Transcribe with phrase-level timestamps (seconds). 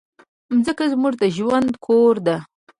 [0.55, 2.37] مځکه زموږ د ژوند کور ده.